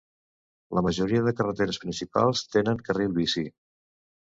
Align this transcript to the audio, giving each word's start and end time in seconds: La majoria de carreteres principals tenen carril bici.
La 0.77 0.83
majoria 0.87 1.27
de 1.29 1.35
carreteres 1.41 1.81
principals 1.85 2.45
tenen 2.59 2.85
carril 2.91 3.19
bici. 3.23 3.51